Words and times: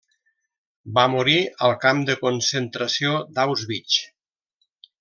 Va 0.97 1.03
morir 1.15 1.35
al 1.67 1.75
camp 1.83 2.01
de 2.09 2.15
concentració 2.23 3.13
d'Auschwitz. 3.37 4.01